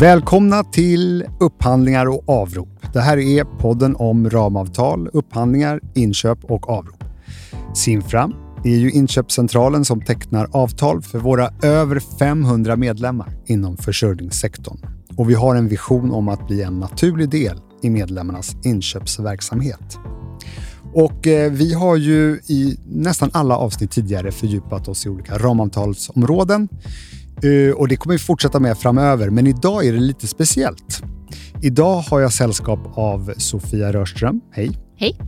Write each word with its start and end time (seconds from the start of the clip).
Välkomna 0.00 0.64
till 0.64 1.24
Upphandlingar 1.40 2.06
och 2.06 2.28
avrop. 2.28 2.68
Det 2.92 3.00
här 3.00 3.18
är 3.18 3.44
podden 3.44 3.96
om 3.96 4.30
ramavtal, 4.30 5.08
upphandlingar, 5.12 5.80
inköp 5.94 6.44
och 6.44 6.70
avrop. 6.70 7.04
Sinfra 7.74 8.30
är 8.64 8.76
ju 8.76 8.90
inköpscentralen 8.90 9.84
som 9.84 10.02
tecknar 10.02 10.48
avtal 10.52 11.02
för 11.02 11.18
våra 11.18 11.50
över 11.62 12.00
500 12.18 12.76
medlemmar 12.76 13.36
inom 13.46 13.76
försörjningssektorn. 13.76 14.78
Och 15.16 15.30
vi 15.30 15.34
har 15.34 15.54
en 15.54 15.68
vision 15.68 16.10
om 16.10 16.28
att 16.28 16.46
bli 16.46 16.62
en 16.62 16.80
naturlig 16.80 17.28
del 17.28 17.60
i 17.82 17.90
medlemmarnas 17.90 18.56
inköpsverksamhet. 18.64 19.98
Och 20.94 21.26
eh, 21.26 21.52
vi 21.52 21.74
har 21.74 21.96
ju 21.96 22.40
i 22.46 22.78
nästan 22.86 23.30
alla 23.32 23.56
avsnitt 23.56 23.90
tidigare 23.90 24.32
fördjupat 24.32 24.88
oss 24.88 25.06
i 25.06 25.08
olika 25.08 25.38
ramavtalsområden. 25.38 26.68
Eh, 27.44 27.74
och 27.74 27.88
det 27.88 27.96
kommer 27.96 28.14
vi 28.14 28.18
fortsätta 28.18 28.60
med 28.60 28.78
framöver, 28.78 29.30
men 29.30 29.46
idag 29.46 29.86
är 29.86 29.92
det 29.92 30.00
lite 30.00 30.26
speciellt. 30.26 31.02
Idag 31.62 32.00
har 32.00 32.20
jag 32.20 32.32
sällskap 32.32 32.78
av 32.94 33.32
Sofia 33.36 33.92
Rörström. 33.92 34.40
Hej! 34.52 34.78
Hej! 34.96 35.20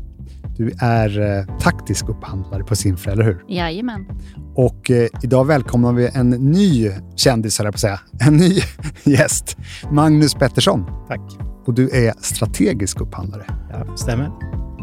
Du 0.57 0.73
är 0.81 1.39
eh, 1.39 1.59
taktisk 1.59 2.09
upphandlare 2.09 2.65
på 2.65 2.77
Simfra, 2.77 3.13
eller 3.13 3.25
hur? 3.25 3.45
Jajamän. 3.49 4.07
Och 4.55 4.91
eh, 4.91 5.09
idag 5.23 5.45
välkomnar 5.45 5.93
vi 5.93 6.09
en 6.15 6.31
ny 6.31 6.91
kändis, 7.17 7.59
höll 7.59 7.65
jag 7.65 7.75
på 7.75 7.77
att 7.77 7.81
säga. 7.81 8.01
En 8.21 8.37
ny 8.37 8.61
gäst. 9.05 9.57
Magnus 9.91 10.35
Pettersson. 10.35 10.85
Tack. 11.09 11.21
Och 11.67 11.75
du 11.75 11.91
är 11.91 12.15
strategisk 12.21 13.01
upphandlare. 13.01 13.45
Ja, 13.73 13.97
stämmer. 13.97 14.31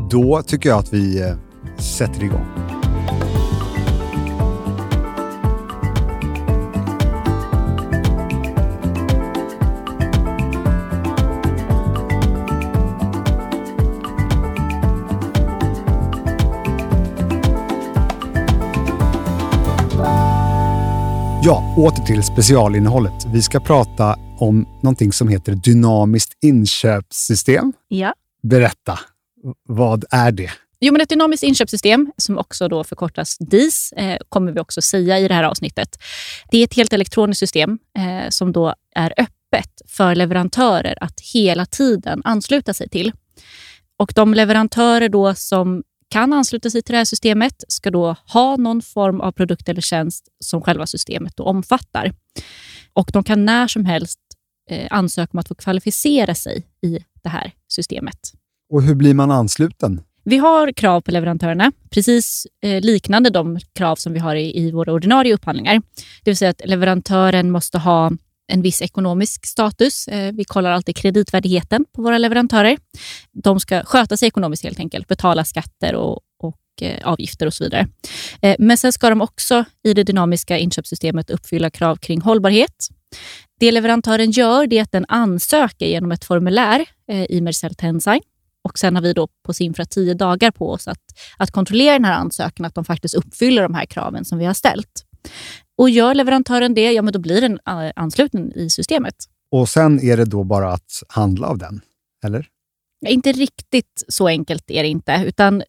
Då 0.09 0.41
tycker 0.41 0.69
jag 0.69 0.79
att 0.79 0.93
vi 0.93 1.21
eh, 1.21 1.35
sätter 1.79 2.23
igång. 2.23 2.62
Ja, 21.45 21.75
åter 21.77 22.03
till 22.03 22.23
specialinnehållet. 22.23 23.25
Vi 23.33 23.41
ska 23.41 23.59
prata 23.59 24.19
om 24.39 24.67
någonting 24.83 25.13
som 25.13 25.27
heter 25.27 25.51
dynamiskt 25.51 26.43
inköpssystem. 26.43 27.73
Ja. 27.87 28.13
Berätta, 28.43 28.99
vad 29.67 30.05
är 30.11 30.31
det? 30.31 30.49
Jo, 30.79 30.93
men 30.93 31.01
ett 31.01 31.09
dynamiskt 31.09 31.43
inköpssystem, 31.43 32.11
som 32.17 32.37
också 32.37 32.67
då 32.67 32.83
förkortas 32.83 33.37
DIS, 33.39 33.91
eh, 33.91 34.17
kommer 34.29 34.51
vi 34.51 34.59
också 34.59 34.81
säga 34.81 35.19
i 35.19 35.27
det 35.27 35.33
här 35.33 35.43
avsnittet. 35.43 35.99
Det 36.51 36.57
är 36.57 36.63
ett 36.63 36.73
helt 36.73 36.93
elektroniskt 36.93 37.39
system 37.39 37.79
eh, 37.97 38.29
som 38.29 38.51
då 38.51 38.75
är 38.95 39.13
öppet 39.17 39.81
för 39.87 40.15
leverantörer 40.15 40.97
att 41.01 41.21
hela 41.33 41.65
tiden 41.65 42.21
ansluta 42.25 42.73
sig 42.73 42.89
till. 42.89 43.11
Och 43.97 44.11
De 44.15 44.33
leverantörer 44.33 45.09
då 45.09 45.35
som 45.35 45.83
kan 46.13 46.33
ansluta 46.33 46.69
sig 46.69 46.81
till 46.81 46.93
det 46.93 46.97
här 46.97 47.05
systemet 47.05 47.63
ska 47.67 47.91
då 47.91 48.15
ha 48.25 48.57
någon 48.57 48.81
form 48.81 49.21
av 49.21 49.31
produkt 49.31 49.69
eller 49.69 49.81
tjänst 49.81 50.27
som 50.39 50.61
själva 50.61 50.87
systemet 50.87 51.37
då 51.37 51.43
omfattar. 51.43 52.13
Och 52.93 53.09
De 53.13 53.23
kan 53.23 53.45
när 53.45 53.67
som 53.67 53.85
helst 53.85 54.19
eh, 54.69 54.87
ansöka 54.89 55.29
om 55.33 55.39
att 55.39 55.47
få 55.47 55.55
kvalificera 55.55 56.35
sig 56.35 56.63
i 56.85 56.99
det 57.23 57.29
här 57.29 57.51
systemet. 57.67 58.19
Och 58.73 58.83
hur 58.83 58.95
blir 58.95 59.13
man 59.13 59.31
ansluten? 59.31 60.01
Vi 60.23 60.37
har 60.37 60.71
krav 60.71 61.01
på 61.01 61.11
leverantörerna, 61.11 61.71
precis 61.89 62.47
eh, 62.63 62.81
liknande 62.81 63.29
de 63.29 63.59
krav 63.75 63.95
som 63.95 64.13
vi 64.13 64.19
har 64.19 64.35
i, 64.35 64.57
i 64.59 64.71
våra 64.71 64.93
ordinarie 64.93 65.33
upphandlingar. 65.33 65.81
Det 66.23 66.31
vill 66.31 66.37
säga 66.37 66.51
att 66.51 66.61
leverantören 66.65 67.51
måste 67.51 67.77
ha 67.77 68.11
en 68.47 68.61
viss 68.61 68.81
ekonomisk 68.81 69.45
status. 69.45 70.07
Eh, 70.07 70.33
vi 70.33 70.43
kollar 70.43 70.71
alltid 70.71 70.95
kreditvärdigheten 70.95 71.85
på 71.95 72.01
våra 72.01 72.17
leverantörer. 72.17 72.77
De 73.31 73.59
ska 73.59 73.83
sköta 73.83 74.17
sig 74.17 74.27
ekonomiskt 74.27 74.63
helt 74.63 74.79
enkelt, 74.79 75.07
betala 75.07 75.45
skatter 75.45 75.95
och, 75.95 76.19
och 76.39 76.81
eh, 76.81 77.07
avgifter 77.07 77.45
och 77.45 77.53
så 77.53 77.63
vidare. 77.63 77.87
Eh, 78.41 78.55
men 78.59 78.77
sen 78.77 78.93
ska 78.93 79.09
de 79.09 79.21
också 79.21 79.65
i 79.83 79.93
det 79.93 80.03
dynamiska 80.03 80.57
inköpssystemet 80.57 81.29
uppfylla 81.29 81.69
krav 81.69 81.95
kring 81.95 82.21
hållbarhet. 82.21 82.87
Det 83.59 83.71
leverantören 83.71 84.31
gör 84.31 84.67
det 84.67 84.77
är 84.77 84.81
att 84.81 84.91
den 84.91 85.05
ansöker 85.07 85.85
genom 85.85 86.11
ett 86.11 86.25
formulär 86.25 86.85
i 87.29 87.41
Mercell 87.41 87.75
Tensign 87.75 88.21
och 88.63 88.79
sen 88.79 88.95
har 88.95 89.01
vi 89.01 89.13
då 89.13 89.27
på 89.45 89.53
Simfra 89.53 89.85
tio 89.85 90.13
dagar 90.13 90.51
på 90.51 90.71
oss 90.71 90.87
att, 90.87 90.99
att 91.37 91.51
kontrollera 91.51 91.93
den 91.93 92.05
här 92.05 92.13
ansökan, 92.13 92.65
att 92.65 92.75
de 92.75 92.85
faktiskt 92.85 93.15
uppfyller 93.15 93.61
de 93.61 93.73
här 93.73 93.85
kraven 93.85 94.25
som 94.25 94.37
vi 94.37 94.45
har 94.45 94.53
ställt. 94.53 95.02
Och 95.77 95.89
gör 95.89 96.13
leverantören 96.13 96.73
det, 96.73 96.91
ja 96.91 97.01
men 97.01 97.13
då 97.13 97.19
blir 97.19 97.41
den 97.41 97.59
eh, 97.67 97.91
ansluten 97.95 98.51
i 98.55 98.69
systemet. 98.69 99.15
Och 99.51 99.69
sen 99.69 99.99
är 100.03 100.17
det 100.17 100.25
då 100.25 100.43
bara 100.43 100.73
att 100.73 101.03
handla 101.07 101.47
av 101.47 101.57
den, 101.57 101.81
eller? 102.25 102.47
Ja, 102.99 103.09
inte 103.09 103.31
riktigt 103.31 104.03
så 104.07 104.27
enkelt 104.27 104.71
är 104.71 104.83
det 104.83 104.89
inte, 104.89 105.23
utan 105.27 105.63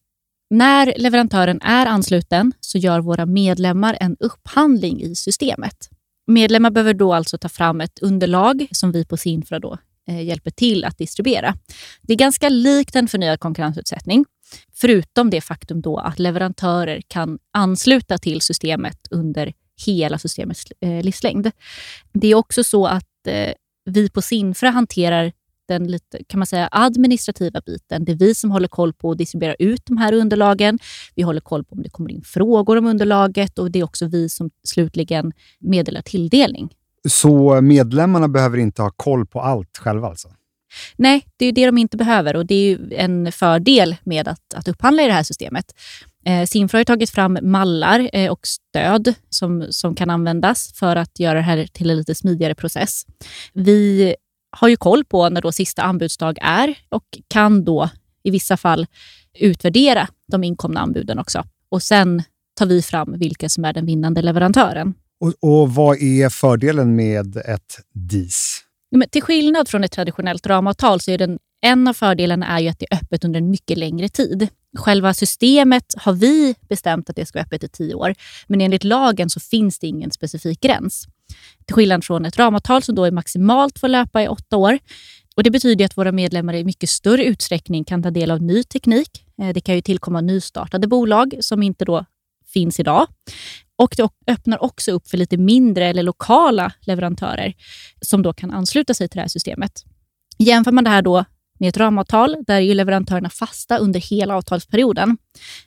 när 0.51 0.95
leverantören 0.97 1.61
är 1.61 1.87
ansluten 1.87 2.53
så 2.61 2.79
gör 2.79 3.01
våra 3.01 3.27
medlemmar 3.27 3.97
en 4.01 4.17
upphandling 4.21 5.03
i 5.03 5.15
systemet. 5.15 5.89
Medlemmar 6.27 6.71
behöver 6.71 6.95
då 6.95 7.15
alltså 7.15 7.39
ta 7.39 7.49
fram 7.49 7.81
ett 7.81 7.99
underlag 7.99 8.69
som 8.71 8.93
vi 8.93 9.05
på 9.05 9.17
Sinfra 9.17 9.59
då 9.59 9.79
Eh, 10.09 10.23
hjälper 10.23 10.51
till 10.51 10.85
att 10.85 10.99
distribuera. 10.99 11.55
Det 12.03 12.13
är 12.13 12.17
ganska 12.17 12.49
likt 12.49 12.97
en 12.97 13.09
förnyad 13.09 13.41
konkurrensutsättning, 13.41 14.25
förutom 14.75 15.31
det 15.31 15.41
faktum 15.41 15.81
då 15.81 15.97
att 15.97 16.19
leverantörer 16.19 17.03
kan 17.09 17.39
ansluta 17.53 18.19
till 18.19 18.41
systemet 18.41 18.99
under 19.11 19.53
hela 19.87 20.19
systemets 20.19 20.65
eh, 20.81 21.03
livslängd. 21.03 21.51
Det 22.13 22.29
är 22.29 22.35
också 22.35 22.65
så 22.65 22.87
att 22.87 23.27
eh, 23.27 23.53
vi 23.85 24.11
på 24.11 24.23
Sinfra 24.23 24.71
hanterar 24.71 25.33
den 25.69 25.91
lite, 25.91 26.25
kan 26.25 26.39
man 26.39 26.47
säga, 26.47 26.69
administrativa 26.73 27.61
biten. 27.67 28.05
Det 28.05 28.13
är 28.13 28.17
vi 28.17 28.35
som 28.35 28.51
håller 28.51 28.69
koll 28.69 28.93
på 28.93 29.11
att 29.11 29.19
distribuera 29.19 29.55
ut 29.55 29.87
de 29.87 29.97
här 29.97 30.13
underlagen. 30.13 30.79
Vi 31.15 31.23
håller 31.23 31.41
koll 31.41 31.65
på 31.65 31.75
om 31.75 31.83
det 31.83 31.91
kommer 31.91 32.11
in 32.11 32.23
frågor 32.25 32.79
om 32.79 32.87
underlaget 32.87 33.59
och 33.59 33.71
det 33.71 33.79
är 33.79 33.85
också 33.85 34.07
vi 34.07 34.29
som 34.29 34.51
slutligen 34.65 35.33
meddelar 35.59 36.03
tilldelning. 36.03 36.71
Så 37.09 37.61
medlemmarna 37.61 38.29
behöver 38.29 38.59
inte 38.59 38.83
ha 38.83 38.91
koll 38.91 39.27
på 39.27 39.41
allt 39.41 39.79
själva 39.79 40.09
alltså? 40.09 40.29
Nej, 40.97 41.27
det 41.37 41.47
är 41.47 41.53
det 41.53 41.67
de 41.67 41.79
inte 41.79 41.97
behöver 41.97 42.37
och 42.37 42.47
det 42.47 42.55
är 42.55 42.93
en 42.93 43.33
fördel 43.33 43.97
med 44.05 44.29
att, 44.29 44.55
att 44.55 44.69
upphandla 44.69 45.03
i 45.03 45.07
det 45.07 45.13
här 45.13 45.23
systemet. 45.23 45.65
Eh, 46.27 46.47
Sinfra 46.47 46.79
har 46.79 46.85
tagit 46.85 47.11
fram 47.11 47.39
mallar 47.43 48.11
eh, 48.13 48.33
och 48.33 48.47
stöd 48.47 49.15
som, 49.29 49.67
som 49.71 49.95
kan 49.95 50.11
användas 50.11 50.73
för 50.75 50.97
att 50.97 51.21
göra 51.21 51.35
det 51.35 51.41
här 51.41 51.67
till 51.73 51.91
en 51.91 51.97
lite 51.97 52.15
smidigare 52.15 52.55
process. 52.55 53.07
Vi 53.53 54.15
har 54.57 54.69
ju 54.69 54.77
koll 54.77 55.05
på 55.05 55.29
när 55.29 55.41
då 55.41 55.53
sista 55.53 55.83
anbudsdag 55.83 56.39
är 56.41 56.79
och 56.89 57.05
kan 57.29 57.65
då 57.65 57.91
i 58.23 58.31
vissa 58.31 58.57
fall 58.57 58.87
utvärdera 59.39 60.09
de 60.33 60.45
inkomna 60.45 60.81
anbuden 60.81 61.19
också. 61.19 61.45
Och 61.69 61.83
sen 61.83 62.23
tar 62.59 62.67
vi 62.67 62.83
fram 62.83 63.19
vilka 63.19 63.49
som 63.49 63.65
är 63.65 63.73
den 63.73 63.87
vinnande 63.87 64.23
leverantören. 64.23 64.95
Och, 65.25 65.61
och 65.61 65.75
vad 65.75 66.03
är 66.03 66.29
fördelen 66.29 66.97
med 66.97 67.37
ett 67.37 67.79
DIS? 67.95 68.61
Ja, 68.91 68.99
men 68.99 69.09
till 69.09 69.23
skillnad 69.23 69.69
från 69.69 69.85
ett 69.85 69.93
traditionellt 69.93 70.47
ramavtal 70.47 71.01
så 71.01 71.11
är 71.11 71.19
den, 71.19 71.39
en 71.67 71.89
av 71.89 71.95
fördelarna 71.95 72.47
är 72.47 72.61
ju 72.61 72.69
att 72.69 72.79
det 72.79 72.87
är 72.91 72.97
öppet 72.97 73.25
under 73.25 73.41
en 73.41 73.51
mycket 73.51 73.79
längre 73.79 74.09
tid. 74.09 74.49
Själva 74.79 75.15
systemet 75.15 75.85
har 75.97 76.13
vi 76.13 76.55
bestämt 76.69 77.11
att 77.11 77.17
det 77.17 77.27
ska 77.27 77.39
vara 77.39 77.45
öppet 77.45 77.65
i 77.65 77.69
tio 77.69 77.95
år, 77.95 78.15
men 78.47 78.61
enligt 78.61 78.85
lagen 78.85 79.31
så 79.31 79.41
finns 79.41 79.79
det 79.79 79.87
ingen 79.87 80.11
specifik 80.11 80.61
gräns. 80.61 81.07
Till 81.67 81.75
skillnad 81.75 82.05
från 82.05 82.25
ett 82.25 82.39
ramavtal 82.39 82.83
som 82.83 82.95
då 82.95 83.05
är 83.05 83.11
maximalt 83.11 83.79
får 83.79 83.89
löpa 83.89 84.23
i 84.23 84.29
åtta 84.29 84.57
år. 84.57 84.79
Och 85.37 85.43
Det 85.43 85.51
betyder 85.51 85.85
att 85.85 85.97
våra 85.97 86.13
medlemmar 86.13 86.55
i 86.55 86.65
mycket 86.65 86.91
större 86.91 87.25
utsträckning 87.25 87.85
kan 87.85 88.03
ta 88.03 88.11
del 88.11 88.31
av 88.31 88.43
ny 88.43 88.63
teknik. 88.63 89.25
Eh, 89.43 89.49
det 89.49 89.61
kan 89.61 89.75
ju 89.75 89.81
tillkomma 89.81 90.21
nystartade 90.21 90.87
bolag 90.87 91.35
som 91.41 91.63
inte 91.63 91.85
då 91.85 92.05
finns 92.55 92.81
idag. 92.81 93.07
Och 93.77 93.95
Det 93.97 94.11
öppnar 94.27 94.63
också 94.63 94.93
upp 94.93 95.09
för 95.09 95.17
lite 95.17 95.37
mindre 95.37 95.87
eller 95.87 96.03
lokala 96.03 96.73
leverantörer 96.81 97.55
som 98.01 98.23
då 98.23 98.33
kan 98.33 98.51
ansluta 98.51 98.95
sig 98.95 99.09
till 99.09 99.17
det 99.17 99.23
här 99.23 99.29
systemet. 99.29 99.73
Jämför 100.39 100.73
man 100.73 100.85
det 100.85 100.91
här 100.91 101.03
då 101.03 101.25
med 101.61 101.69
ett 101.69 101.77
ramavtal 101.77 102.37
där 102.47 102.61
är 102.61 102.75
leverantörerna 102.75 103.31
fasta 103.31 103.79
under 103.79 104.01
hela 104.01 104.37
avtalsperioden, 104.37 105.17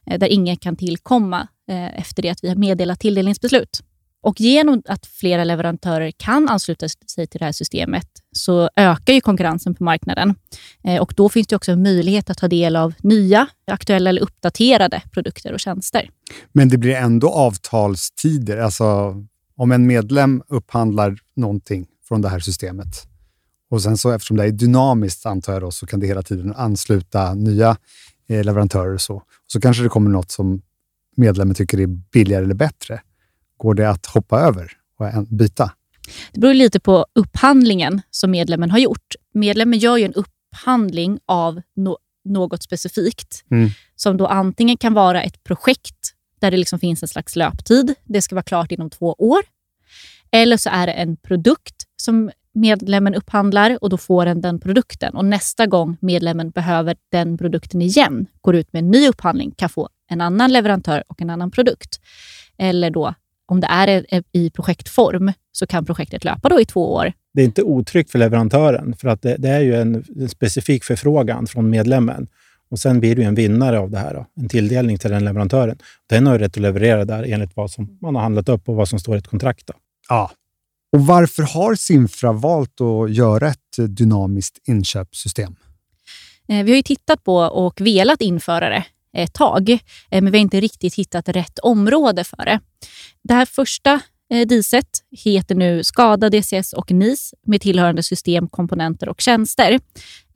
eh, 0.05 0.19
där 0.19 0.27
ingen 0.27 0.57
kan 0.57 0.75
tillkomma 0.75 1.47
eh, 1.69 1.99
efter 1.99 2.21
det 2.21 2.29
att 2.29 2.43
vi 2.43 2.47
har 2.47 2.55
meddelat 2.55 2.99
tilldelningsbeslut. 2.99 3.81
Och 4.27 4.41
genom 4.41 4.81
att 4.85 5.05
flera 5.05 5.43
leverantörer 5.43 6.11
kan 6.11 6.49
ansluta 6.49 6.89
sig 6.89 7.27
till 7.27 7.39
det 7.39 7.45
här 7.45 7.51
systemet 7.51 8.07
så 8.31 8.69
ökar 8.75 9.13
ju 9.13 9.21
konkurrensen 9.21 9.75
på 9.75 9.83
marknaden. 9.83 10.35
Eh, 10.83 11.01
och 11.01 11.13
Då 11.15 11.29
finns 11.29 11.47
det 11.47 11.55
också 11.55 11.71
en 11.71 11.83
möjlighet 11.83 12.29
att 12.29 12.37
ta 12.37 12.47
del 12.47 12.75
av 12.75 12.93
nya, 12.99 13.47
aktuella 13.71 14.09
eller 14.09 14.21
uppdaterade 14.21 15.01
produkter 15.11 15.53
och 15.53 15.59
tjänster. 15.59 16.09
Men 16.51 16.69
det 16.69 16.77
blir 16.77 16.95
ändå 16.95 17.29
avtalstider. 17.29 18.57
Alltså, 18.57 19.15
om 19.55 19.71
en 19.71 19.87
medlem 19.87 20.43
upphandlar 20.47 21.17
någonting 21.35 21.87
från 22.07 22.21
det 22.21 22.29
här 22.29 22.39
systemet 22.39 23.07
och 23.69 23.81
sen 23.81 23.97
så 23.97 24.11
eftersom 24.11 24.37
det 24.37 24.45
är 24.45 24.51
dynamiskt 24.51 25.25
antar 25.25 25.53
jag 25.53 25.61
då, 25.61 25.71
så 25.71 25.85
kan 25.85 25.99
det 25.99 26.07
hela 26.07 26.21
tiden 26.21 26.53
ansluta 26.55 27.33
nya 27.33 27.77
eh, 28.29 28.43
leverantörer 28.43 28.93
och 28.93 29.01
så. 29.01 29.15
Och 29.15 29.23
så 29.47 29.61
kanske 29.61 29.83
det 29.83 29.89
kommer 29.89 30.09
något 30.09 30.31
som 30.31 30.61
medlemmen 31.15 31.55
tycker 31.55 31.79
är 31.79 31.87
billigare 31.87 32.43
eller 32.43 32.55
bättre. 32.55 33.01
Går 33.57 33.73
det 33.73 33.89
att 33.89 34.05
hoppa 34.05 34.39
över 34.39 34.71
och 34.99 35.27
byta? 35.27 35.71
Det 36.31 36.39
beror 36.39 36.53
lite 36.53 36.79
på 36.79 37.05
upphandlingen 37.13 38.01
som 38.11 38.31
medlemmen 38.31 38.71
har 38.71 38.79
gjort. 38.79 39.15
Medlemmen 39.33 39.79
gör 39.79 39.97
ju 39.97 40.05
en 40.05 40.13
upphandling 40.13 41.19
av 41.25 41.61
no 41.75 41.97
något 42.25 42.63
specifikt 42.63 43.43
mm. 43.51 43.69
som 43.95 44.17
då 44.17 44.27
antingen 44.27 44.77
kan 44.77 44.93
vara 44.93 45.23
ett 45.23 45.43
projekt 45.43 46.13
där 46.39 46.51
det 46.51 46.57
liksom 46.57 46.79
finns 46.79 47.03
en 47.03 47.07
slags 47.07 47.35
löptid. 47.35 47.93
Det 48.03 48.21
ska 48.21 48.35
vara 48.35 48.43
klart 48.43 48.71
inom 48.71 48.89
två 48.89 49.15
år. 49.17 49.39
Eller 50.31 50.57
så 50.57 50.69
är 50.69 50.87
det 50.87 50.93
en 50.93 51.17
produkt 51.17 51.85
som 51.95 52.31
medlemmen 52.53 53.15
upphandlar 53.15 53.83
och 53.83 53.89
då 53.89 53.97
får 53.97 54.25
den 54.25 54.41
den 54.41 54.59
produkten. 54.59 55.15
Och 55.15 55.25
Nästa 55.25 55.65
gång 55.65 55.97
medlemmen 55.99 56.49
behöver 56.49 56.95
den 57.11 57.37
produkten 57.37 57.81
igen, 57.81 58.27
går 58.41 58.55
ut 58.55 58.73
med 58.73 58.79
en 58.79 58.91
ny 58.91 59.07
upphandling, 59.07 59.51
kan 59.51 59.69
få 59.69 59.89
en 60.09 60.21
annan 60.21 60.51
leverantör 60.51 61.03
och 61.07 61.21
en 61.21 61.29
annan 61.29 61.51
produkt. 61.51 61.99
Eller 62.57 62.89
då, 62.89 63.13
om 63.47 63.59
det 63.59 63.67
är 63.67 64.05
i 64.31 64.49
projektform, 64.49 65.31
så 65.51 65.67
kan 65.67 65.85
projektet 65.85 66.23
löpa 66.23 66.49
då 66.49 66.61
i 66.61 66.65
två 66.65 66.93
år. 66.93 67.13
Det 67.33 67.41
är 67.41 67.45
inte 67.45 67.63
otryggt 67.63 68.11
för 68.11 68.19
leverantören, 68.19 68.95
för 68.95 69.07
att 69.07 69.21
det, 69.21 69.35
det 69.37 69.49
är 69.49 69.59
ju 69.59 69.75
en, 69.75 70.05
en, 70.15 70.29
specifik 70.29 70.83
förfrågan 70.83 71.47
från 71.47 71.69
medlemmen. 71.69 72.27
Och 72.69 72.79
Sen 72.79 72.99
blir 72.99 73.15
det 73.15 73.23
en 73.23 73.35
vinnare 73.35 73.79
av 73.79 73.91
det 73.91 73.97
här, 73.97 74.13
då, 74.13 74.25
en 74.41 74.49
tilldelning 74.49 74.97
till 74.97 75.11
den 75.11 75.25
leverantören. 75.25 75.77
Den 76.09 76.27
har 76.27 76.33
ju 76.33 76.39
rätt 76.39 76.51
att 76.51 76.61
leverera 76.61 77.05
där 77.05 77.23
enligt 77.23 77.55
vad 77.55 77.71
som 77.71 77.97
man 78.01 78.15
har 78.15 78.21
handlat 78.21 78.49
upp 78.49 78.69
och 78.69 78.75
vad 78.75 78.87
som 78.87 78.99
står 78.99 79.15
i 79.15 79.19
ett 79.19 79.27
kontrakt. 79.27 79.67
Då. 79.67 79.73
Ja, 80.09 80.31
och 80.91 81.05
varför 81.05 81.43
har 81.43 81.75
Simfra 81.75 82.31
valt 82.31 82.81
att 82.81 83.11
göra 83.11 83.47
ett 83.47 83.97
dynamiskt 83.97 84.67
inköpssystem? 84.67 85.55
Eh, 86.47 86.63
vi 86.63 86.71
har 86.71 86.75
ju 86.75 86.83
tittat 86.83 87.23
på 87.23 87.37
och 87.37 87.81
velat 87.81 88.21
införa 88.21 88.69
det 88.69 88.85
tag, 89.25 89.69
eh, 89.69 89.77
men 90.09 90.31
vi 90.31 90.37
har 90.37 90.41
inte 90.41 90.59
riktigt 90.59 90.95
hittat 90.95 91.29
rätt 91.29 91.59
område 91.59 92.23
för 92.23 92.45
det. 92.45 92.59
Det 93.23 93.33
här 93.33 93.45
första 93.45 94.01
eh, 94.33 94.47
DISet 94.47 94.89
heter 95.11 95.55
nu 95.55 95.83
Skada, 95.83 96.29
DCS 96.29 96.73
och 96.73 96.91
NIS 96.91 97.33
med 97.45 97.61
tillhörande 97.61 98.03
system, 98.03 98.47
komponenter 98.47 99.09
och 99.09 99.21
tjänster. 99.21 99.79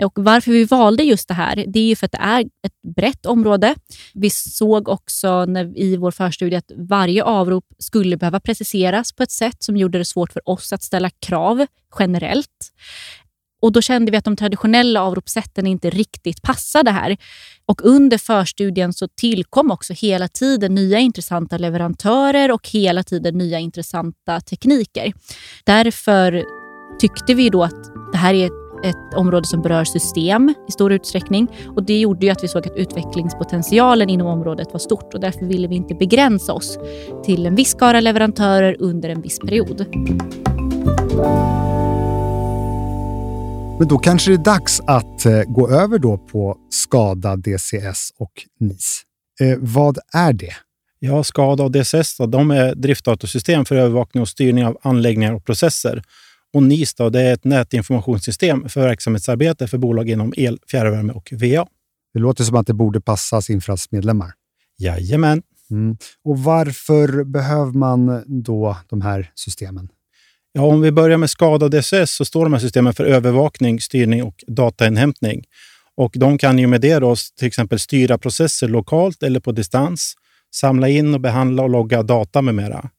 Och 0.03 0.13
varför 0.15 0.51
vi 0.51 0.65
valde 0.65 1.03
just 1.03 1.27
det 1.27 1.33
här, 1.33 1.65
det 1.67 1.79
är 1.79 1.87
ju 1.87 1.95
för 1.95 2.05
att 2.05 2.11
det 2.11 2.21
är 2.21 2.41
ett 2.41 2.95
brett 2.95 3.25
område. 3.25 3.75
Vi 4.13 4.29
såg 4.29 4.89
också 4.89 5.45
när, 5.45 5.77
i 5.77 5.97
vår 5.97 6.11
förstudie 6.11 6.55
att 6.55 6.71
varje 6.75 7.23
avrop 7.23 7.65
skulle 7.77 8.17
behöva 8.17 8.39
preciseras 8.39 9.13
på 9.13 9.23
ett 9.23 9.31
sätt 9.31 9.63
som 9.63 9.77
gjorde 9.77 9.97
det 9.97 10.05
svårt 10.05 10.31
för 10.31 10.49
oss 10.49 10.73
att 10.73 10.83
ställa 10.83 11.09
krav 11.09 11.65
generellt. 11.99 12.71
Och 13.61 13.71
Då 13.71 13.81
kände 13.81 14.11
vi 14.11 14.17
att 14.17 14.25
de 14.25 14.35
traditionella 14.35 15.01
avropssätten 15.01 15.67
inte 15.67 15.89
riktigt 15.89 16.41
passade 16.41 16.91
här. 16.91 17.17
Och 17.65 17.81
Under 17.85 18.17
förstudien 18.17 18.93
så 18.93 19.07
tillkom 19.07 19.71
också 19.71 19.93
hela 19.93 20.27
tiden 20.27 20.75
nya 20.75 20.99
intressanta 20.99 21.57
leverantörer 21.57 22.51
och 22.51 22.69
hela 22.69 23.03
tiden 23.03 23.37
nya 23.37 23.59
intressanta 23.59 24.41
tekniker. 24.41 25.13
Därför 25.65 26.43
tyckte 26.99 27.33
vi 27.33 27.49
då 27.49 27.63
att 27.63 28.11
det 28.11 28.17
här 28.17 28.33
är 28.33 28.49
ett 28.83 29.13
område 29.15 29.47
som 29.47 29.61
berör 29.61 29.83
system 29.83 30.53
i 30.67 30.71
stor 30.71 30.91
utsträckning. 30.91 31.47
Och 31.75 31.83
Det 31.83 31.99
gjorde 31.99 32.25
ju 32.25 32.31
att 32.31 32.43
vi 32.43 32.47
såg 32.47 32.67
att 32.67 32.77
utvecklingspotentialen 32.77 34.09
inom 34.09 34.27
området 34.27 34.67
var 34.71 34.79
stort 34.79 35.13
och 35.13 35.19
därför 35.19 35.45
ville 35.45 35.67
vi 35.67 35.75
inte 35.75 35.95
begränsa 35.95 36.53
oss 36.53 36.77
till 37.23 37.45
en 37.45 37.55
viss 37.55 37.69
skara 37.69 37.99
leverantörer 37.99 38.75
under 38.79 39.09
en 39.09 39.21
viss 39.21 39.39
period. 39.39 39.85
Men 43.81 43.87
då 43.87 43.97
kanske 43.97 44.31
det 44.31 44.35
är 44.35 44.43
dags 44.43 44.79
att 44.79 45.25
eh, 45.25 45.41
gå 45.41 45.69
över 45.69 45.99
då 45.99 46.17
på 46.17 46.57
SKADA, 46.69 47.35
DCS 47.35 48.11
och 48.17 48.31
NIS. 48.59 49.01
Eh, 49.39 49.57
vad 49.59 49.97
är 50.13 50.33
det? 50.33 50.53
Ja, 50.99 51.23
SKADA 51.23 51.63
och 51.63 51.71
DCS 51.71 52.17
då, 52.17 52.25
de 52.25 52.51
är 52.51 52.75
driftdatasystem 52.75 53.65
för 53.65 53.75
övervakning 53.75 54.21
och 54.21 54.29
styrning 54.29 54.65
av 54.65 54.77
anläggningar 54.81 55.33
och 55.33 55.45
processer. 55.45 56.03
Och 56.53 56.63
NIS 56.63 56.93
då, 56.93 57.09
det 57.09 57.21
är 57.21 57.33
ett 57.33 57.43
nätinformationssystem 57.43 58.69
för 58.69 58.81
verksamhetsarbete 58.81 59.67
för 59.67 59.77
bolag 59.77 60.09
inom 60.09 60.33
el, 60.37 60.59
fjärrvärme 60.71 61.13
och 61.13 61.29
VA. 61.31 61.67
Det 62.13 62.19
låter 62.19 62.43
som 62.43 62.55
att 62.55 62.67
det 62.67 62.73
borde 62.73 63.01
passa 63.01 63.41
Simfras 63.41 63.91
medlemmar. 63.91 64.31
Jajamän. 64.77 65.41
Mm. 65.71 65.97
Och 66.23 66.39
varför 66.39 67.23
behöver 67.23 67.71
man 67.71 68.23
då 68.27 68.77
de 68.89 69.01
här 69.01 69.31
systemen? 69.35 69.89
Ja, 70.53 70.61
om 70.61 70.81
vi 70.81 70.91
börjar 70.91 71.17
med 71.17 71.29
SCADA 71.29 71.65
och 71.65 71.71
DSS 71.71 72.15
så 72.15 72.25
står 72.25 72.43
de 72.43 72.53
här 72.53 72.59
systemen 72.59 72.93
för 72.93 73.05
övervakning, 73.05 73.81
styrning 73.81 74.23
och 74.23 74.43
datainhämtning. 74.47 75.43
Och 75.97 76.13
de 76.15 76.37
kan 76.37 76.59
ju 76.59 76.67
med 76.67 76.81
det 76.81 76.99
då 76.99 77.15
till 77.39 77.47
exempel 77.47 77.79
styra 77.79 78.17
processer 78.17 78.67
lokalt 78.67 79.23
eller 79.23 79.39
på 79.39 79.51
distans, 79.51 80.13
samla 80.55 80.89
in 80.89 81.13
och 81.13 81.21
behandla 81.21 81.63
och 81.63 81.69
logga 81.69 82.03
data 82.03 82.41
med 82.41 82.55
mera. 82.55 82.89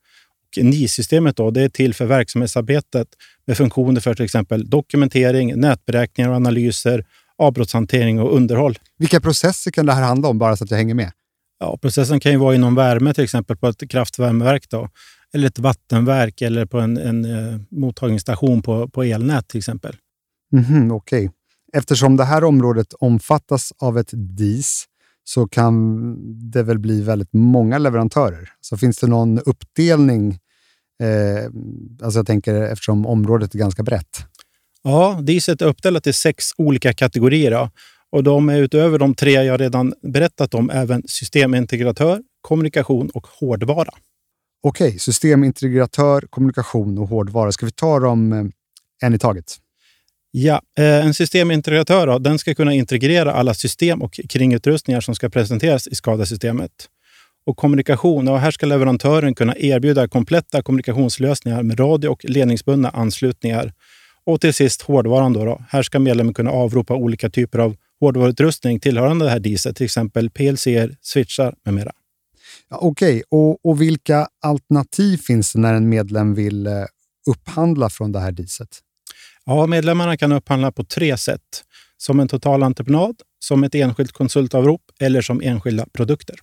NIS-systemet 0.57 1.37
då, 1.37 1.51
det 1.51 1.63
är 1.63 1.69
till 1.69 1.95
för 1.95 2.07
verksamhetsarbetet 2.07 3.09
med 3.47 3.57
funktioner 3.57 4.01
för 4.01 4.15
till 4.15 4.25
exempel 4.25 4.71
dokumentering, 4.71 5.61
nätberäkningar 5.61 6.31
och 6.31 6.37
analyser, 6.37 7.05
avbrottshantering 7.39 8.21
och 8.21 8.37
underhåll. 8.37 8.79
Vilka 8.99 9.21
processer 9.21 9.71
kan 9.71 9.87
det 9.87 9.93
här 9.93 10.03
handla 10.03 10.29
om, 10.29 10.39
bara 10.39 10.57
så 10.57 10.65
att 10.65 10.71
jag 10.71 10.79
hänger 10.79 10.95
med? 10.95 11.13
Ja, 11.61 11.79
processen 11.83 12.21
kan 12.21 12.33
ju 12.33 12.39
vara 12.39 12.55
inom 12.55 12.75
värme, 12.75 13.15
till 13.15 13.25
exempel 13.25 13.57
på 13.57 13.69
ett 13.69 13.91
kraftvärmeverk. 13.91 14.69
Då 14.71 14.89
eller 15.35 15.47
ett 15.47 15.59
vattenverk 15.59 16.43
eller 16.43 16.67
på 16.67 16.81
en, 16.81 16.97
en 16.97 17.25
uh, 17.25 17.61
mottagningsstation 17.71 18.63
på, 18.63 18.89
på 18.89 19.03
elnät 19.03 19.49
till 19.49 19.59
exempel. 19.59 19.97
Mm 20.53 20.65
-hmm, 20.65 20.93
Okej. 20.93 21.27
Okay. 21.27 21.37
Eftersom 21.73 22.17
det 22.17 22.25
här 22.25 22.45
området 22.45 22.93
omfattas 22.93 23.73
av 23.79 23.99
ett 23.99 24.11
DIS 24.13 24.87
så 25.25 25.49
kan 25.49 26.51
det 26.51 26.63
väl 26.63 26.79
bli 26.79 27.03
väldigt 27.03 27.33
många 27.33 27.79
leverantörer. 27.79 28.51
Så 28.61 28.77
finns 28.77 28.99
det 28.99 29.07
någon 29.07 29.39
uppdelning? 29.39 30.39
Eh, 31.03 31.45
alltså 32.03 32.19
jag 32.19 32.27
tänker 32.27 32.63
eftersom 32.63 33.07
området 33.07 33.55
är 33.55 33.59
ganska 33.59 33.83
brett. 33.83 34.27
Ja, 34.83 35.19
DISet 35.23 35.63
är 35.63 35.67
uppdelat 35.67 36.07
i 36.07 36.13
sex 36.13 36.45
olika 36.57 36.93
kategorier. 36.93 37.51
Då. 37.51 37.71
Och 38.11 38.25
de 38.25 38.49
är 38.49 38.59
utöver 38.59 38.99
de 38.99 39.15
tre 39.15 39.33
jag 39.33 39.61
redan 39.61 39.95
berättat 40.03 40.55
om 40.55 40.71
även 40.71 41.03
systemintegratör, 41.07 42.23
kommunikation 42.41 43.11
och 43.11 43.27
hårdvara. 43.27 43.93
Okej, 44.65 44.89
okay, 44.89 44.99
systemintegratör, 44.99 46.25
kommunikation 46.31 46.99
och 46.99 47.09
hårdvara. 47.09 47.53
Ska 47.53 47.67
vi 47.67 47.73
ta 47.73 48.01
dem 48.01 48.33
eh, 48.33 48.45
en 49.07 49.15
i 49.15 49.19
taget? 49.19 49.57
Ja, 50.31 50.63
eh, 50.79 51.07
en 51.07 51.15
systemintegratör 51.15 52.07
då, 52.07 52.19
den 52.19 52.39
ska 52.39 52.55
kunna 52.55 52.75
integrera 52.75 53.33
alla 53.33 53.55
system 53.55 54.03
och 54.03 54.21
kringutrustningar 54.29 55.01
som 55.01 55.15
ska 55.15 55.29
presenteras 55.29 55.87
i 55.87 55.95
SCADA-systemet. 55.95 56.73
Och 57.47 57.57
kommunikation, 57.57 58.29
och 58.29 58.41
här 58.41 58.51
ska 58.51 58.67
leverantören 58.67 59.35
kunna 59.35 59.57
erbjuda 59.57 60.09
kompletta 60.09 60.63
kommunikationslösningar 60.63 61.63
med 61.63 61.81
radio 61.81 62.09
och 62.09 62.25
ledningsbundna 62.25 62.89
anslutningar. 62.89 63.73
Och 64.25 64.41
till 64.41 64.55
sist 64.55 64.83
hårdvaran. 64.83 65.33
Då, 65.33 65.45
då. 65.45 65.63
Här 65.69 65.83
ska 65.83 65.99
medlemmen 65.99 66.35
kunna 66.35 66.51
avropa 66.51 66.95
olika 66.95 67.31
typer 67.31 67.59
av 67.59 67.77
hårdvaruutrustning 68.01 68.81
tillhörande 68.81 69.25
det 69.25 69.31
här 69.31 69.41
DISet, 69.41 69.77
till 69.77 69.85
exempel 69.85 70.31
PLC, 70.31 70.67
switchar 71.01 71.55
med 71.65 71.75
mera. 71.75 71.93
Ja, 72.73 72.79
Okej, 72.81 73.13
okay. 73.15 73.23
och, 73.31 73.67
och 73.67 73.81
vilka 73.81 74.29
alternativ 74.43 75.17
finns 75.17 75.53
det 75.53 75.59
när 75.59 75.75
en 75.75 75.89
medlem 75.89 76.35
vill 76.35 76.67
eh, 76.67 76.73
upphandla 77.31 77.91
från 77.91 78.13
det 78.13 78.21
här 78.21 78.33
diset? 78.33 78.79
Ja, 79.45 79.67
medlemmarna 79.67 80.17
kan 80.17 80.33
upphandla 80.33 80.73
på 80.73 80.85
tre 80.85 81.17
sätt. 81.17 81.65
Som 81.97 82.21
en 82.21 82.29
total 82.29 82.63
entreprenad, 82.63 83.17
som 83.39 83.65
ett 83.65 83.75
enskilt 83.75 84.13
konsultavrop 84.13 84.83
eller 85.01 85.23
som 85.23 85.41
enskilda 85.41 85.87
produkter. 85.93 86.37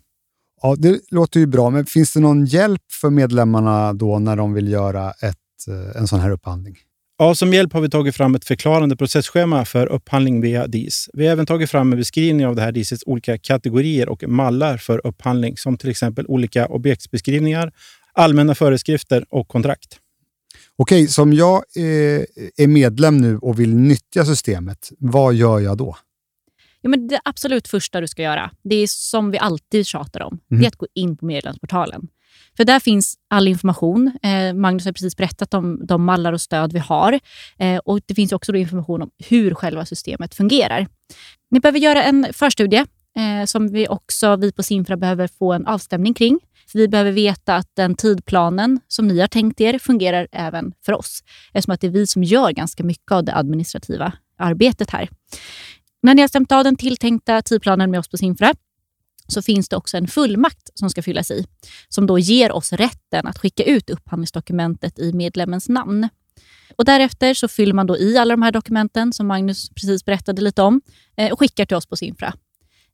Ja, 0.61 0.75
Det 0.75 0.99
låter 1.11 1.39
ju 1.39 1.45
bra, 1.45 1.69
men 1.69 1.85
finns 1.85 2.13
det 2.13 2.19
någon 2.19 2.45
hjälp 2.45 2.81
för 3.01 3.09
medlemmarna 3.09 3.93
då 3.93 4.19
när 4.19 4.35
de 4.35 4.53
vill 4.53 4.67
göra 4.67 5.11
ett, 5.11 5.67
eh, 5.67 6.01
en 6.01 6.07
sån 6.07 6.19
här 6.19 6.31
upphandling? 6.31 6.77
Ja, 7.21 7.35
som 7.35 7.53
hjälp 7.53 7.73
har 7.73 7.81
vi 7.81 7.89
tagit 7.89 8.15
fram 8.15 8.35
ett 8.35 8.45
förklarande 8.45 8.95
processschema 8.95 9.65
för 9.65 9.87
upphandling 9.87 10.41
via 10.41 10.67
DIS. 10.67 11.09
Vi 11.13 11.25
har 11.25 11.31
även 11.31 11.45
tagit 11.45 11.71
fram 11.71 11.91
en 11.91 11.97
beskrivning 11.97 12.45
av 12.47 12.55
det 12.55 12.61
här 12.61 12.71
DISets 12.71 13.03
olika 13.05 13.37
kategorier 13.37 14.09
och 14.09 14.23
mallar 14.27 14.77
för 14.77 15.07
upphandling, 15.07 15.57
som 15.57 15.77
till 15.77 15.89
exempel 15.89 16.25
olika 16.27 16.67
objektsbeskrivningar, 16.67 17.71
allmänna 18.13 18.55
föreskrifter 18.55 19.25
och 19.29 19.47
kontrakt. 19.47 19.99
Okej, 20.75 21.07
så 21.07 21.21
om 21.21 21.33
jag 21.33 21.55
eh, 21.55 22.23
är 22.57 22.67
medlem 22.67 23.17
nu 23.17 23.37
och 23.37 23.59
vill 23.59 23.75
nyttja 23.75 24.25
systemet, 24.25 24.89
vad 24.99 25.33
gör 25.33 25.59
jag 25.59 25.77
då? 25.77 25.95
Ja, 26.81 26.89
men 26.89 27.07
det 27.07 27.19
absolut 27.25 27.67
första 27.67 28.01
du 28.01 28.07
ska 28.07 28.21
göra, 28.21 28.51
det 28.63 28.75
är 28.75 28.87
som 28.87 29.31
vi 29.31 29.37
alltid 29.37 29.85
tjatar 29.85 30.21
om, 30.21 30.33
mm. 30.33 30.39
det 30.47 30.55
är 30.55 30.57
mhm. 30.57 30.67
att 30.67 30.75
gå 30.75 30.87
in 30.93 31.17
på 31.17 31.25
medlemsportalen. 31.25 32.07
För 32.57 32.65
där 32.65 32.79
finns 32.79 33.15
all 33.29 33.47
information. 33.47 34.11
Eh, 34.23 34.53
Magnus 34.53 34.85
har 34.85 34.91
precis 34.91 35.17
berättat 35.17 35.53
om 35.53 35.85
de 35.85 36.05
mallar 36.05 36.33
och 36.33 36.41
stöd 36.41 36.73
vi 36.73 36.79
har. 36.79 37.19
Eh, 37.57 37.77
och 37.77 37.99
Det 38.05 38.15
finns 38.15 38.31
också 38.31 38.55
information 38.55 39.01
om 39.01 39.09
hur 39.29 39.53
själva 39.53 39.85
systemet 39.85 40.35
fungerar. 40.35 40.87
Ni 41.51 41.59
behöver 41.59 41.79
göra 41.79 42.03
en 42.03 42.27
förstudie 42.33 42.85
eh, 43.17 43.45
som 43.45 43.67
vi 43.67 43.87
också 43.87 44.35
vi 44.35 44.51
på 44.51 44.63
SINFRA 44.63 44.97
behöver 44.97 45.27
få 45.27 45.53
en 45.53 45.67
avstämning 45.67 46.13
kring. 46.13 46.39
Vi 46.73 46.87
behöver 46.87 47.11
veta 47.11 47.55
att 47.55 47.67
den 47.75 47.95
tidplanen 47.95 48.79
som 48.87 49.07
ni 49.07 49.19
har 49.19 49.27
tänkt 49.27 49.61
er 49.61 49.79
fungerar 49.79 50.27
även 50.31 50.73
för 50.85 50.93
oss. 50.93 51.23
Eftersom 51.53 51.73
att 51.73 51.81
det 51.81 51.87
är 51.87 51.91
vi 51.91 52.07
som 52.07 52.23
gör 52.23 52.51
ganska 52.51 52.83
mycket 52.83 53.11
av 53.11 53.23
det 53.23 53.35
administrativa 53.35 54.13
arbetet 54.37 54.89
här. 54.89 55.09
När 56.01 56.15
ni 56.15 56.21
har 56.21 56.27
stämt 56.27 56.51
av 56.51 56.63
den 56.63 56.75
tilltänkta 56.75 57.41
tidplanen 57.41 57.91
med 57.91 57.99
oss 57.99 58.07
på 58.07 58.17
SINFRA 58.17 58.53
så 59.31 59.41
finns 59.41 59.69
det 59.69 59.75
också 59.75 59.97
en 59.97 60.07
fullmakt 60.07 60.69
som 60.73 60.89
ska 60.89 61.01
fyllas 61.01 61.31
i, 61.31 61.45
som 61.89 62.07
då 62.07 62.19
ger 62.19 62.51
oss 62.51 62.73
rätten 62.73 63.27
att 63.27 63.37
skicka 63.37 63.63
ut 63.63 63.89
upphandlingsdokumentet 63.89 64.99
i 64.99 65.13
medlemmens 65.13 65.69
namn. 65.69 66.09
Och 66.77 66.85
därefter 66.85 67.33
så 67.33 67.47
fyller 67.47 67.73
man 67.73 67.87
då 67.87 67.97
i 67.97 68.17
alla 68.17 68.33
de 68.33 68.41
här 68.41 68.51
dokumenten 68.51 69.13
som 69.13 69.27
Magnus 69.27 69.69
precis 69.69 70.05
berättade 70.05 70.41
lite 70.41 70.61
om 70.61 70.81
eh, 71.17 71.31
och 71.31 71.39
skickar 71.39 71.65
till 71.65 71.77
oss 71.77 71.85
på 71.85 71.95
Simfra. 71.95 72.33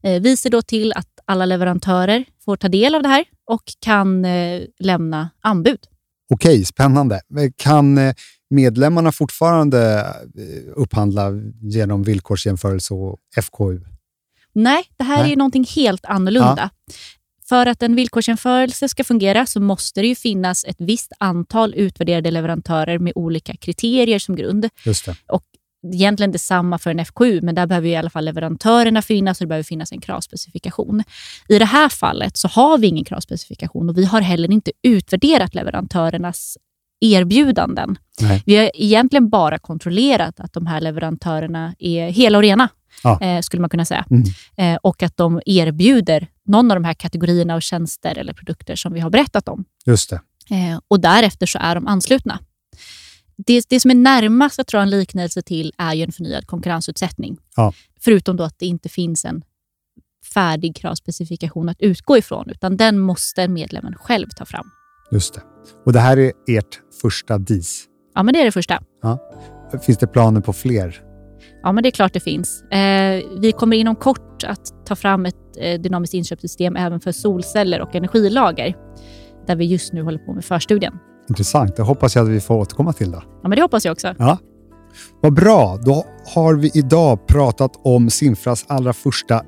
Eh, 0.04 0.22
vi 0.22 0.38
ser 0.38 0.50
då 0.50 0.62
till 0.62 0.94
att 0.94 1.20
alla 1.26 1.46
leverantörer 1.46 2.26
får 2.46 2.58
ta 2.58 2.68
del 2.68 2.96
av 2.96 3.04
det 3.04 3.10
här 3.10 3.26
och 3.46 3.64
kan 3.80 4.26
eh, 4.26 4.62
lämna 4.80 5.30
anbud. 5.42 5.80
Okej, 6.34 6.66
spännande. 6.66 7.22
Kan 7.56 7.98
eh, 7.98 8.16
medlemmarna 8.50 9.12
fortfarande 9.12 10.00
eh, 10.38 10.72
upphandla 10.76 11.32
genom 11.62 12.04
villkorsjämförelse 12.04 12.94
och 12.94 13.20
FKU? 13.42 13.95
Nej, 14.56 14.84
det 14.98 15.04
här 15.04 15.18
Nej. 15.18 15.26
är 15.26 15.30
ju 15.30 15.36
någonting 15.36 15.66
helt 15.76 16.06
annorlunda. 16.06 16.70
För 17.50 17.66
att 17.66 17.84
en 17.84 17.96
villkorsjämförelse 17.96 18.90
ska 18.90 19.04
fungera 19.04 19.46
så 19.46 19.60
måste 19.60 20.02
det 20.02 20.08
ju 20.08 20.16
finnas 20.16 20.66
ett 20.66 20.76
visst 20.80 21.12
antal 21.20 21.74
utvärderade 21.74 22.32
leverantörer 22.32 23.00
med 23.00 23.14
olika 23.16 23.56
kriterier 23.56 24.20
som 24.20 24.36
grund. 24.36 24.70
Just 24.86 25.06
det. 25.06 25.16
Egentligen 25.94 26.32
detsamma 26.32 26.78
för 26.78 26.92
en 26.92 27.06
FKU, 27.06 27.42
men 27.42 27.56
där 27.56 27.68
behöver 27.68 27.88
i 27.88 27.96
alla 27.96 28.10
fall 28.10 28.26
leverantörerna 28.26 29.02
finnas 29.02 29.42
och 29.42 29.46
det 29.46 29.48
behöver 29.48 29.64
finnas 29.64 29.92
en 29.92 30.02
kravspecifikation. 30.02 31.04
I 31.50 31.60
det 31.60 31.66
här 31.66 31.90
fallet 31.90 32.38
så 32.38 32.48
har 32.48 32.78
vi 32.78 32.88
ingen 32.88 33.06
kravspecifikation 33.06 33.90
och 33.90 33.98
vi 33.98 34.06
har 34.06 34.22
heller 34.22 34.52
inte 34.52 34.72
utvärderat 34.84 35.56
leverantörernas 35.56 36.58
erbjudanden. 37.02 37.98
Nej. 38.22 38.44
Vi 38.46 38.56
har 38.56 38.72
egentligen 38.74 39.30
bara 39.30 39.60
kontrollerat 39.60 40.40
att 40.40 40.54
de 40.54 40.66
här 40.66 40.82
leverantörerna 40.82 41.76
är 41.80 42.10
hela 42.10 42.38
och 42.38 42.42
rena, 42.42 42.70
Ja. 43.04 43.22
eh, 43.22 43.42
skulle 43.42 43.62
man 43.62 43.70
kunna 43.70 43.86
säga. 43.86 44.06
Mm. 44.12 44.24
Eh, 44.58 44.80
och 44.84 45.04
att 45.04 45.18
de 45.18 45.42
erbjuder 45.46 46.28
någon 46.46 46.72
av 46.72 46.76
de 46.76 46.84
här 46.84 46.94
kategorierna 46.94 47.56
av 47.56 47.60
tjänster 47.60 48.18
eller 48.18 48.34
produkter 48.34 48.76
som 48.76 48.94
vi 48.94 49.00
har 49.00 49.10
berättat 49.10 49.48
om. 49.48 49.66
Just 49.86 50.10
det. 50.10 50.22
Eh, 50.50 50.80
och 50.88 51.00
därefter 51.00 51.46
så 51.46 51.60
är 51.62 51.76
de 51.76 51.88
anslutna. 51.88 52.40
Det, 53.38 53.66
det 53.70 53.80
som 53.80 53.92
är 53.92 53.96
närmast 53.96 54.60
att 54.60 54.68
dra 54.68 54.82
en 54.82 54.90
liknelse 54.90 55.42
till 55.42 55.74
är 55.78 55.94
ju 55.94 56.04
en 56.04 56.12
förnyad 56.12 56.48
konkurrensutsättning. 56.48 57.38
Ja. 57.56 57.74
Förutom 58.00 58.38
då 58.38 58.44
att 58.44 58.60
det 58.60 58.66
inte 58.66 58.90
finns 58.90 59.26
en 59.26 59.44
färdig 60.34 60.76
kravspecifikation 60.76 61.70
att 61.70 61.82
utgå 61.82 62.18
ifrån, 62.18 62.50
utan 62.50 62.78
den 62.78 63.00
måste 63.00 63.48
medlemmen 63.48 63.96
själv 63.96 64.28
ta 64.36 64.46
fram. 64.46 64.72
Just 65.12 65.34
det. 65.34 65.42
Och 65.86 65.94
det 65.94 66.00
här 66.00 66.18
är 66.18 66.32
ert 66.48 66.80
första 67.02 67.38
DIS. 67.38 67.86
Ja, 68.16 68.24
men 68.24 68.34
det 68.34 68.40
är 68.42 68.46
det 68.46 68.52
första. 68.52 68.84
Finns 69.86 69.98
det 69.98 70.08
planer 70.08 70.42
på 70.42 70.54
fler? 70.54 71.02
Ja, 71.66 71.72
men 71.72 71.84
det 71.84 71.90
är 71.90 71.92
klart 71.92 72.14
det 72.14 72.20
finns. 72.20 72.64
Eh, 72.64 73.24
vi 73.40 73.54
kommer 73.58 73.78
inom 73.78 73.96
kort 73.96 74.44
att 74.44 74.86
ta 74.86 74.96
fram 74.96 75.26
ett 75.26 75.36
eh, 75.58 75.82
dynamiskt 75.82 76.14
inköpssystem 76.14 76.76
även 76.76 77.00
för 77.00 77.12
solceller 77.12 77.82
och 77.82 77.96
energilager, 77.96 78.76
där 79.48 79.56
vi 79.56 79.66
just 79.66 79.94
nu 79.94 80.02
håller 80.02 80.18
på 80.18 80.34
med 80.34 80.46
förstudien. 80.46 80.94
Intressant. 81.30 81.76
Det 81.76 81.84
hoppas 81.84 82.16
jag 82.16 82.24
att 82.24 82.32
vi 82.32 82.42
får 82.42 82.56
återkomma 82.56 82.94
till. 82.94 83.12
Då. 83.12 83.24
Ja, 83.44 83.50
men 83.50 83.56
det 83.56 83.62
hoppas 83.62 83.86
jag 83.86 83.92
också. 83.92 84.16
Vad 85.22 85.34
bra. 85.34 85.78
Då 85.86 86.06
har 86.36 86.56
vi 86.56 86.72
idag 86.74 87.28
pratat 87.28 87.72
om 87.84 88.10
Simfras 88.10 88.66
allra 88.68 88.94
första 88.94 89.42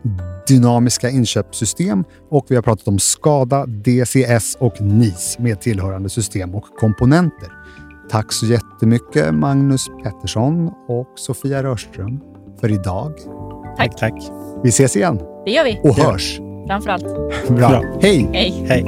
dynamiska 0.47 1.09
inköpssystem 1.09 2.03
och 2.29 2.45
vi 2.49 2.55
har 2.55 2.61
pratat 2.61 2.87
om 2.87 2.99
SKADA, 2.99 3.65
DCS 3.65 4.57
och 4.59 4.81
NIS 4.81 5.39
med 5.39 5.61
tillhörande 5.61 6.09
system 6.09 6.55
och 6.55 6.65
komponenter. 6.79 7.51
Tack 8.09 8.33
så 8.33 8.45
jättemycket 8.45 9.33
Magnus 9.33 9.87
Pettersson 10.03 10.67
och 10.87 11.07
Sofia 11.15 11.63
Rörström 11.63 12.19
för 12.59 12.71
idag. 12.71 13.13
Tack. 13.77 13.97
Tack. 13.97 14.13
Vi 14.63 14.69
ses 14.69 14.95
igen 14.95 15.19
Det 15.45 15.51
gör 15.51 15.63
vi, 15.63 15.79
och 15.83 15.95
Ja. 15.97 16.11
hörs. 16.11 16.39
framför 16.67 16.89
allt. 16.89 17.03
Bra. 17.47 17.69
Bra. 17.69 17.83
Hej! 18.01 18.29
Hej! 18.33 18.65
Hej. 18.69 18.85